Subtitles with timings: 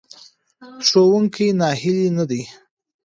[0.87, 2.41] ښوونکی ناهیلی نه دی.